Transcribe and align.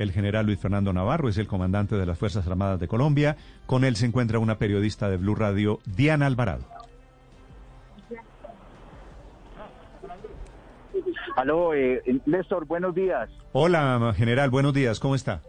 El 0.00 0.12
general 0.12 0.46
Luis 0.46 0.58
Fernando 0.58 0.94
Navarro 0.94 1.28
es 1.28 1.36
el 1.36 1.46
comandante 1.46 1.94
de 1.94 2.06
las 2.06 2.18
Fuerzas 2.18 2.46
Armadas 2.46 2.80
de 2.80 2.88
Colombia. 2.88 3.36
Con 3.66 3.84
él 3.84 3.96
se 3.96 4.06
encuentra 4.06 4.38
una 4.38 4.56
periodista 4.56 5.10
de 5.10 5.18
Blue 5.18 5.34
Radio, 5.34 5.78
Diana 5.84 6.24
Alvarado. 6.24 6.64
Aló, 11.36 11.74
eh, 11.74 12.00
Néstor, 12.24 12.64
buenos 12.64 12.94
días. 12.94 13.28
Hola, 13.52 14.14
general, 14.16 14.48
buenos 14.48 14.72
días. 14.72 14.98
¿Cómo 15.00 15.14
está? 15.14 15.42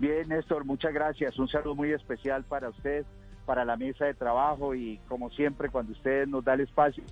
Bien, 0.00 0.28
Néstor, 0.30 0.64
muchas 0.64 0.92
gracias. 0.92 1.38
Un 1.38 1.46
saludo 1.46 1.76
muy 1.76 1.92
especial 1.92 2.42
para 2.42 2.70
usted, 2.70 3.06
para 3.44 3.64
la 3.64 3.76
mesa 3.76 4.06
de 4.06 4.14
trabajo 4.14 4.74
y 4.74 4.98
como 5.06 5.30
siempre, 5.30 5.68
cuando 5.68 5.92
usted 5.92 6.26
nos 6.26 6.44
da 6.44 6.54
el 6.54 6.62
espacio, 6.62 7.04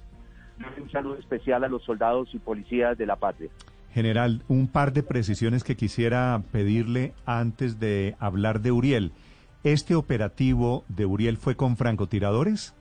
un 0.83 0.91
saludo 0.91 1.19
especial 1.19 1.63
a 1.63 1.69
los 1.69 1.85
soldados 1.85 2.35
y 2.35 2.41
policías 2.41 2.99
de 2.99 3.07
la 3.07 3.15
patria. 3.15 3.51
General, 3.95 4.43
un 4.49 4.67
par 4.67 4.93
de 4.93 5.05
precisiones 5.05 5.63
que 5.63 5.77
quisiera 5.77 6.43
pedirle 6.51 7.13
antes 7.27 7.79
de 7.79 8.17
hablar 8.19 8.61
de 8.61 8.73
Uriel. 8.73 9.13
¿Este 9.63 9.95
operativo 9.95 10.85
de 10.89 11.07
Uriel 11.07 11.37
fue 11.37 11.55
con 11.55 11.77
francotiradores? 11.77 12.75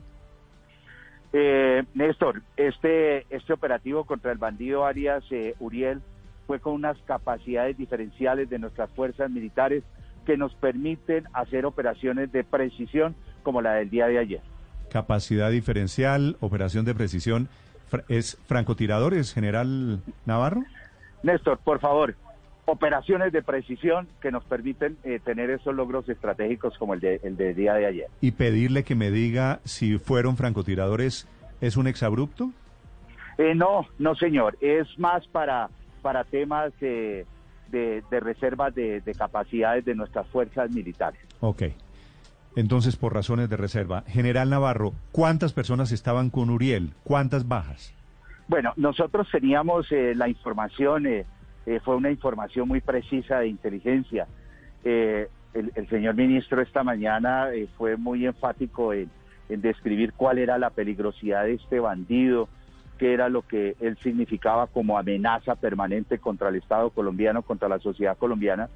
Eh, 1.31 1.83
Néstor, 1.93 2.41
este, 2.57 3.27
este 3.29 3.53
operativo 3.53 4.05
contra 4.05 4.31
el 4.31 4.39
bandido 4.39 4.85
Arias 4.85 5.23
eh, 5.29 5.53
Uriel 5.59 6.01
fue 6.47 6.59
con 6.59 6.73
unas 6.73 6.97
capacidades 7.05 7.77
diferenciales 7.77 8.49
de 8.49 8.57
nuestras 8.57 8.89
fuerzas 8.91 9.29
militares 9.29 9.83
que 10.25 10.35
nos 10.35 10.55
permiten 10.55 11.25
hacer 11.33 11.67
operaciones 11.67 12.31
de 12.31 12.43
precisión 12.43 13.15
como 13.43 13.61
la 13.61 13.75
del 13.75 13.91
día 13.91 14.07
de 14.07 14.17
ayer. 14.17 14.41
Capacidad 14.89 15.51
diferencial, 15.51 16.37
operación 16.39 16.85
de 16.85 16.95
precisión. 16.95 17.49
¿Es 18.07 18.39
francotiradores, 18.47 19.31
general 19.31 20.01
Navarro? 20.25 20.63
Néstor, 21.23 21.57
por 21.59 21.79
favor, 21.79 22.15
operaciones 22.65 23.31
de 23.33 23.41
precisión 23.41 24.07
que 24.21 24.31
nos 24.31 24.43
permiten 24.45 24.97
eh, 25.03 25.19
tener 25.23 25.49
esos 25.49 25.73
logros 25.75 26.07
estratégicos 26.07 26.77
como 26.77 26.93
el 26.93 26.99
de, 26.99 27.19
el 27.23 27.35
de 27.35 27.53
día 27.53 27.73
de 27.73 27.85
ayer. 27.85 28.07
Y 28.21 28.31
pedirle 28.31 28.83
que 28.83 28.95
me 28.95 29.11
diga 29.11 29.59
si 29.63 29.97
fueron 29.97 30.37
francotiradores, 30.37 31.27
¿es 31.61 31.77
un 31.77 31.87
exabrupto? 31.87 32.51
Eh, 33.37 33.55
no, 33.55 33.87
no 33.97 34.15
señor, 34.15 34.57
es 34.61 34.87
más 34.97 35.25
para, 35.27 35.69
para 36.01 36.23
temas 36.23 36.71
de, 36.79 37.25
de, 37.69 38.19
reservas 38.19 38.75
de, 38.75 39.01
de, 39.01 39.13
capacidades 39.13 39.83
de 39.83 39.95
nuestras 39.95 40.27
fuerzas 40.27 40.69
militares. 40.69 41.19
Ok, 41.39 41.63
entonces 42.55 42.95
por 42.95 43.13
razones 43.13 43.49
de 43.49 43.57
reserva. 43.57 44.03
General 44.07 44.49
Navarro, 44.49 44.93
¿cuántas 45.11 45.53
personas 45.53 45.91
estaban 45.91 46.29
con 46.29 46.49
Uriel? 46.49 46.93
¿Cuántas 47.03 47.47
bajas? 47.47 47.93
Bueno, 48.47 48.73
nosotros 48.75 49.27
teníamos 49.31 49.91
eh, 49.91 50.13
la 50.15 50.27
información, 50.27 51.07
eh, 51.07 51.25
eh, 51.65 51.79
fue 51.83 51.95
una 51.95 52.11
información 52.11 52.67
muy 52.67 52.81
precisa 52.81 53.39
de 53.39 53.47
inteligencia. 53.47 54.27
El, 54.83 55.29
el, 55.53 55.87
señor 55.87 56.15
ministro 56.15 56.61
esta 56.61 56.83
mañana 56.83 57.47
fue 57.77 57.95
muy 57.95 58.25
enfático 58.25 58.91
en, 58.91 59.09
en, 59.47 59.61
describir 59.61 60.11
cuál 60.11 60.39
era 60.39 60.57
la 60.57 60.71
peligrosidad 60.71 61.45
de 61.45 61.53
este 61.53 61.79
bandido, 61.79 62.49
qué 62.97 63.13
era 63.13 63.29
lo 63.29 63.43
que 63.43 63.77
él 63.79 63.97
significaba 64.03 64.67
como 64.67 64.97
amenaza 64.97 65.55
permanente 65.55 66.17
contra 66.17 66.49
el 66.49 66.55
Estado 66.55 66.89
colombiano, 66.89 67.43
contra 67.43 67.69
la 67.69 67.79
sociedad 67.79 68.17
colombiana. 68.17 68.69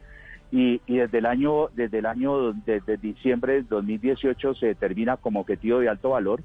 Y, 0.49 0.79
y 0.87 0.97
desde 0.99 1.17
el 1.17 1.25
año, 1.25 1.67
desde 1.75 1.97
el 1.97 2.05
año 2.05 2.53
desde 2.53 2.95
diciembre 2.95 3.53
de 3.53 3.63
2018 3.63 4.53
se 4.53 4.67
determina 4.67 5.17
como 5.17 5.41
objetivo 5.41 5.79
de 5.79 5.89
alto 5.89 6.11
valor 6.11 6.41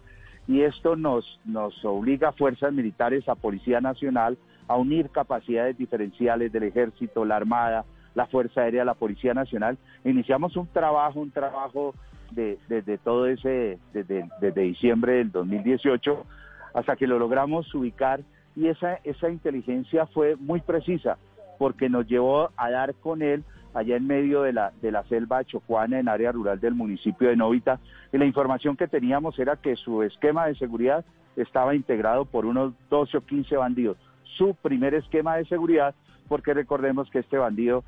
y 0.46 0.62
esto 0.62 0.96
nos, 0.96 1.40
nos 1.44 1.84
obliga 1.84 2.28
a 2.28 2.32
fuerzas 2.32 2.72
militares, 2.72 3.28
a 3.28 3.34
Policía 3.34 3.80
Nacional, 3.80 4.36
a 4.68 4.76
unir 4.76 5.10
capacidades 5.10 5.76
diferenciales 5.76 6.52
del 6.52 6.64
Ejército, 6.64 7.24
la 7.24 7.36
Armada, 7.36 7.84
la 8.14 8.26
Fuerza 8.26 8.62
Aérea, 8.62 8.84
la 8.84 8.94
Policía 8.94 9.34
Nacional. 9.34 9.78
Iniciamos 10.04 10.56
un 10.56 10.66
trabajo, 10.66 11.20
un 11.20 11.30
trabajo 11.30 11.94
desde 12.30 12.82
de, 12.82 12.98
todo 12.98 13.26
ese, 13.26 13.78
desde, 13.92 14.28
desde 14.40 14.62
diciembre 14.62 15.14
del 15.14 15.30
2018, 15.30 16.24
hasta 16.74 16.96
que 16.96 17.06
lo 17.06 17.18
logramos 17.18 17.72
ubicar 17.74 18.20
y 18.56 18.68
esa, 18.68 18.98
esa 19.04 19.30
inteligencia 19.30 20.06
fue 20.06 20.36
muy 20.36 20.60
precisa 20.60 21.18
porque 21.58 21.88
nos 21.88 22.06
llevó 22.06 22.50
a 22.56 22.70
dar 22.70 22.94
con 22.94 23.22
él 23.22 23.44
allá 23.74 23.96
en 23.96 24.06
medio 24.06 24.42
de 24.42 24.52
la, 24.52 24.72
de 24.80 24.92
la 24.92 25.04
selva 25.04 25.44
chocuana 25.44 25.98
en 25.98 26.08
área 26.08 26.32
rural 26.32 26.60
del 26.60 26.74
municipio 26.74 27.28
de 27.28 27.36
Novita. 27.36 27.80
Y 28.12 28.18
la 28.18 28.26
información 28.26 28.76
que 28.76 28.88
teníamos 28.88 29.38
era 29.38 29.56
que 29.56 29.76
su 29.76 30.02
esquema 30.02 30.46
de 30.46 30.54
seguridad 30.56 31.04
estaba 31.36 31.74
integrado 31.74 32.24
por 32.24 32.46
unos 32.46 32.74
12 32.90 33.18
o 33.18 33.20
15 33.22 33.56
bandidos. 33.56 33.96
Su 34.36 34.54
primer 34.54 34.94
esquema 34.94 35.36
de 35.36 35.44
seguridad, 35.46 35.94
porque 36.28 36.54
recordemos 36.54 37.10
que 37.10 37.20
este 37.20 37.38
bandido 37.38 37.84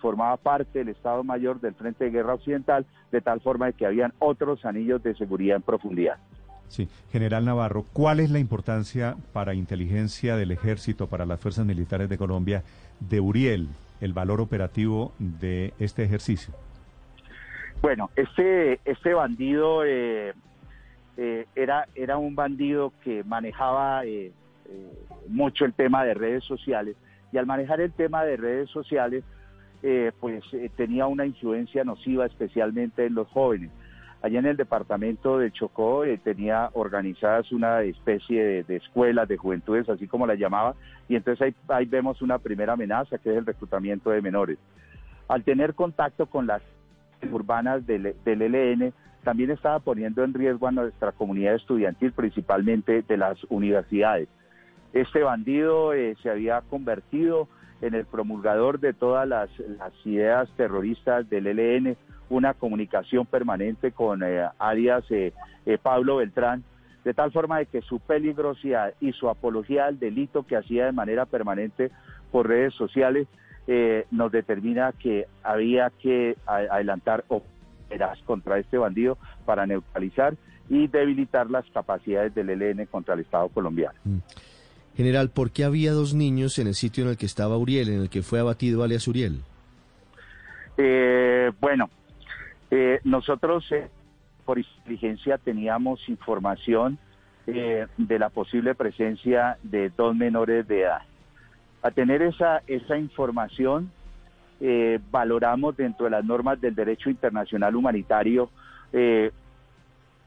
formaba 0.00 0.36
parte 0.36 0.80
del 0.80 0.88
Estado 0.88 1.22
Mayor 1.24 1.60
del 1.60 1.74
Frente 1.74 2.04
de 2.04 2.10
Guerra 2.10 2.34
Occidental, 2.34 2.86
de 3.12 3.20
tal 3.20 3.40
forma 3.40 3.72
que 3.72 3.86
habían 3.86 4.12
otros 4.18 4.64
anillos 4.64 5.02
de 5.02 5.14
seguridad 5.14 5.56
en 5.56 5.62
profundidad. 5.62 6.16
Sí, 6.68 6.88
General 7.10 7.44
Navarro, 7.44 7.84
¿cuál 7.92 8.20
es 8.20 8.30
la 8.30 8.38
importancia 8.38 9.16
para 9.32 9.54
inteligencia 9.54 10.36
del 10.36 10.52
ejército, 10.52 11.08
para 11.08 11.26
las 11.26 11.40
fuerzas 11.40 11.66
militares 11.66 12.08
de 12.08 12.16
Colombia, 12.16 12.62
de 13.00 13.20
Uriel, 13.20 13.68
el 14.00 14.12
valor 14.12 14.40
operativo 14.40 15.12
de 15.18 15.72
este 15.78 16.04
ejercicio? 16.04 16.54
Bueno, 17.82 18.10
este, 18.16 18.80
este 18.84 19.14
bandido 19.14 19.84
eh, 19.84 20.34
eh, 21.16 21.46
era, 21.54 21.86
era 21.94 22.18
un 22.18 22.34
bandido 22.34 22.92
que 23.02 23.24
manejaba 23.24 24.04
eh, 24.04 24.32
mucho 25.28 25.64
el 25.64 25.72
tema 25.72 26.04
de 26.04 26.14
redes 26.14 26.44
sociales 26.44 26.96
y 27.32 27.38
al 27.38 27.46
manejar 27.46 27.80
el 27.80 27.92
tema 27.92 28.24
de 28.24 28.36
redes 28.36 28.70
sociales, 28.70 29.24
pues 30.20 30.44
tenía 30.76 31.06
una 31.06 31.24
influencia 31.24 31.84
nociva 31.84 32.26
especialmente 32.26 33.06
en 33.06 33.14
los 33.14 33.28
jóvenes. 33.28 33.70
Allá 34.22 34.38
en 34.38 34.46
el 34.46 34.56
departamento 34.56 35.38
de 35.38 35.50
Chocó 35.50 36.04
eh, 36.04 36.18
tenía 36.22 36.68
organizadas 36.74 37.50
una 37.52 37.80
especie 37.82 38.62
de, 38.64 38.76
escuelas 38.76 39.26
de 39.28 39.38
juventudes, 39.38 39.88
así 39.88 40.06
como 40.06 40.26
la 40.26 40.34
llamaba, 40.34 40.74
y 41.08 41.16
entonces 41.16 41.54
ahí, 41.68 41.86
vemos 41.86 42.20
una 42.20 42.38
primera 42.38 42.74
amenaza, 42.74 43.16
que 43.18 43.30
es 43.30 43.36
el 43.36 43.46
reclutamiento 43.46 44.10
de 44.10 44.20
menores. 44.20 44.58
Al 45.28 45.42
tener 45.42 45.74
contacto 45.74 46.26
con 46.26 46.46
las 46.46 46.60
urbanas 47.32 47.86
del, 47.86 48.14
del 48.24 48.92
también 49.24 49.50
estaba 49.50 49.78
poniendo 49.80 50.22
en 50.22 50.34
riesgo 50.34 50.66
a 50.66 50.72
nuestra 50.72 51.12
comunidad 51.12 51.54
estudiantil, 51.54 52.12
principalmente 52.12 53.02
de 53.02 53.16
las 53.16 53.42
universidades. 53.44 54.28
Este 54.92 55.22
bandido 55.22 55.94
eh, 55.94 56.16
se 56.22 56.30
había 56.30 56.60
convertido 56.62 57.48
en 57.80 57.94
el 57.94 58.04
promulgador 58.04 58.80
de 58.80 58.92
todas 58.92 59.26
las, 59.26 59.50
las 59.58 59.92
ideas 60.04 60.48
terroristas 60.56 61.28
del 61.30 61.46
ELN, 61.46 61.96
una 62.30 62.54
comunicación 62.54 63.26
permanente 63.26 63.92
con 63.92 64.22
eh, 64.22 64.48
Arias 64.58 65.04
eh, 65.10 65.34
eh, 65.66 65.78
Pablo 65.82 66.16
Beltrán, 66.16 66.64
de 67.04 67.12
tal 67.12 67.32
forma 67.32 67.58
de 67.58 67.66
que 67.66 67.82
su 67.82 67.98
peligrosidad 67.98 68.94
y 69.00 69.12
su 69.12 69.28
apología 69.28 69.86
al 69.86 69.98
delito 69.98 70.44
que 70.44 70.56
hacía 70.56 70.86
de 70.86 70.92
manera 70.92 71.26
permanente 71.26 71.90
por 72.32 72.48
redes 72.48 72.72
sociales 72.74 73.28
nos 74.10 74.32
determina 74.32 74.92
que 74.98 75.28
había 75.44 75.92
que 76.02 76.36
adelantar 76.44 77.24
operas 77.28 78.18
contra 78.24 78.58
este 78.58 78.78
bandido 78.78 79.16
para 79.44 79.64
neutralizar 79.64 80.34
y 80.68 80.88
debilitar 80.88 81.48
las 81.48 81.64
capacidades 81.70 82.34
del 82.34 82.50
ELN 82.50 82.86
contra 82.86 83.14
el 83.14 83.20
Estado 83.20 83.48
colombiano. 83.48 83.94
Mm. 84.02 84.18
General, 84.96 85.30
¿por 85.30 85.52
qué 85.52 85.62
había 85.62 85.92
dos 85.92 86.14
niños 86.14 86.58
en 86.58 86.66
el 86.66 86.74
sitio 86.74 87.04
en 87.04 87.10
el 87.10 87.16
que 87.16 87.26
estaba 87.26 87.56
Uriel, 87.56 87.90
en 87.90 88.00
el 88.02 88.10
que 88.10 88.22
fue 88.22 88.40
abatido 88.40 88.82
alias 88.82 89.06
Uriel? 89.06 89.42
bueno, 91.60 91.90
eh, 92.70 93.00
nosotros 93.04 93.70
eh, 93.72 93.88
por 94.44 94.58
inteligencia 94.58 95.38
teníamos 95.38 96.08
información 96.08 96.98
eh, 97.46 97.86
de 97.96 98.18
la 98.18 98.28
posible 98.28 98.74
presencia 98.74 99.58
de 99.62 99.90
dos 99.90 100.14
menores 100.14 100.66
de 100.68 100.82
edad. 100.82 101.02
A 101.82 101.90
tener 101.90 102.22
esa, 102.22 102.62
esa 102.66 102.98
información, 102.98 103.90
valoramos 105.10 105.74
dentro 105.74 106.04
de 106.04 106.10
las 106.10 106.22
normas 106.22 106.60
del 106.60 106.74
derecho 106.74 107.08
internacional 107.08 107.74
humanitario 107.74 108.50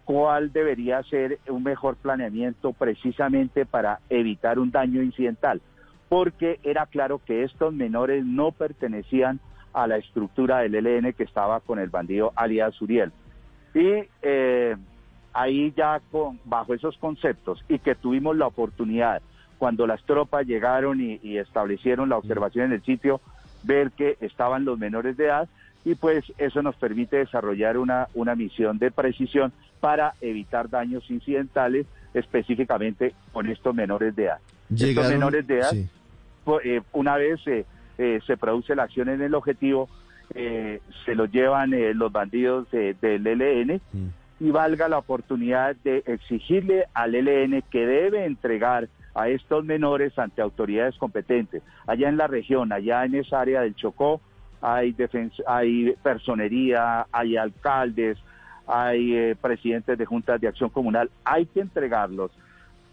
cuál 0.05 0.51
debería 0.51 1.03
ser 1.03 1.37
un 1.47 1.61
mejor 1.61 1.97
planeamiento 1.97 2.73
precisamente 2.73 3.67
para 3.67 3.99
evitar 4.09 4.57
un 4.57 4.71
daño 4.71 5.03
incidental. 5.03 5.61
porque 6.09 6.59
era 6.63 6.85
claro 6.87 7.21
que 7.25 7.43
estos 7.43 7.73
menores 7.73 8.25
no 8.25 8.51
pertenecían 8.51 9.39
a 9.39 9.43
la 9.73 9.97
estructura 9.97 10.59
del 10.59 10.75
ELN 10.75 11.13
que 11.13 11.23
estaba 11.23 11.59
con 11.59 11.79
el 11.79 11.89
bandido 11.89 12.31
alias 12.35 12.79
Uriel. 12.81 13.11
Y 13.73 14.03
eh, 14.21 14.75
ahí 15.33 15.73
ya 15.75 15.99
con, 16.11 16.39
bajo 16.45 16.73
esos 16.73 16.97
conceptos 16.97 17.63
y 17.67 17.79
que 17.79 17.95
tuvimos 17.95 18.37
la 18.37 18.47
oportunidad 18.47 19.21
cuando 19.57 19.87
las 19.87 20.03
tropas 20.03 20.45
llegaron 20.45 21.01
y, 21.01 21.19
y 21.23 21.37
establecieron 21.37 22.09
la 22.09 22.17
observación 22.17 22.65
en 22.65 22.73
el 22.73 22.83
sitio, 22.83 23.21
ver 23.63 23.91
que 23.91 24.17
estaban 24.19 24.65
los 24.65 24.77
menores 24.77 25.17
de 25.17 25.25
edad 25.25 25.47
y 25.85 25.95
pues 25.95 26.23
eso 26.37 26.61
nos 26.61 26.75
permite 26.75 27.17
desarrollar 27.17 27.77
una, 27.77 28.07
una 28.13 28.35
misión 28.35 28.77
de 28.77 28.91
precisión 28.91 29.51
para 29.79 30.13
evitar 30.21 30.69
daños 30.69 31.09
incidentales 31.09 31.85
específicamente 32.13 33.13
con 33.31 33.49
estos 33.49 33.75
menores 33.75 34.15
de 34.15 34.25
edad. 34.25 34.39
estos 34.73 35.09
menores 35.09 35.45
de 35.45 35.59
edad, 35.59 35.73
eh, 36.63 36.81
una 36.93 37.17
vez 37.17 37.39
eh, 37.47 37.65
eh, 37.97 38.19
se 38.25 38.37
produce 38.37 38.75
la 38.75 38.83
acción 38.83 39.09
en 39.09 39.21
el 39.21 39.35
objetivo, 39.35 39.89
se 40.33 41.13
los 41.13 41.31
llevan 41.31 41.73
los 41.95 42.11
bandidos 42.11 42.67
del 42.71 43.27
ELN 43.27 43.81
mm. 43.91 44.07
y 44.39 44.49
valga 44.49 44.87
la 44.87 44.97
oportunidad 44.97 45.75
de 45.83 46.01
exigirle 46.07 46.85
al 46.95 47.13
ELN 47.13 47.61
que 47.69 47.85
debe 47.85 48.25
entregar 48.25 48.87
a 49.15 49.29
estos 49.29 49.63
menores 49.63 50.17
ante 50.17 50.41
autoridades 50.41 50.97
competentes. 50.97 51.61
Allá 51.85 52.09
en 52.09 52.17
la 52.17 52.27
región, 52.27 52.71
allá 52.71 53.05
en 53.05 53.15
esa 53.15 53.41
área 53.41 53.61
del 53.61 53.75
Chocó, 53.75 54.21
hay, 54.61 54.95
hay 55.45 55.95
personería, 56.01 57.05
hay 57.11 57.37
alcaldes, 57.37 58.17
hay 58.65 59.15
eh, 59.15 59.35
presidentes 59.39 59.97
de 59.97 60.05
juntas 60.05 60.39
de 60.39 60.47
acción 60.47 60.69
comunal. 60.69 61.11
Hay 61.25 61.45
que 61.47 61.59
entregarlos 61.59 62.31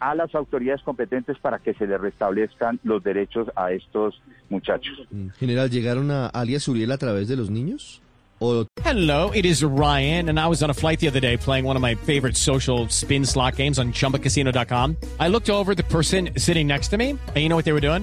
a 0.01 0.15
las 0.15 0.35
autoridades 0.35 0.83
competentes 0.83 1.39
para 1.39 1.59
que 1.59 1.75
se 1.75 1.87
les 1.87 2.01
restablezcan 2.01 2.81
los 2.83 3.03
derechos 3.03 3.49
a 3.55 3.73
estos 3.73 4.21
muchachos. 4.49 5.07
Mm. 5.11 5.29
General, 5.39 5.71
¿llegaron 5.71 6.11
a 6.11 6.27
alias 6.27 6.67
Uriel 6.69 6.91
a 6.93 6.99
través 6.99 7.29
de 7.29 7.37
los 7.37 7.51
niños? 7.51 8.03
Hello, 8.83 9.31
it 9.33 9.45
is 9.45 9.63
Ryan, 9.63 10.31
and 10.31 10.41
I 10.41 10.47
was 10.47 10.63
on 10.63 10.71
a 10.71 10.75
flight 10.75 10.99
the 10.99 11.09
other 11.09 11.21
day 11.21 11.37
playing 11.37 11.67
one 11.67 11.77
of 11.77 11.83
my 11.83 11.95
favorite 11.95 12.39
social 12.39 12.89
spin 12.89 13.27
slot 13.27 13.57
games 13.57 13.79
on 13.79 13.93
chumbacasino.com. 13.93 14.97
I 15.19 15.29
looked 15.29 15.51
over 15.51 15.75
the 15.75 15.83
person 15.83 16.31
sitting 16.39 16.67
next 16.67 16.89
to 16.89 16.97
me, 16.97 17.11
and 17.11 17.37
you 17.37 17.51
know 17.51 17.57
what 17.57 17.67
they 17.67 17.75
were 17.75 17.83
doing? 17.83 18.03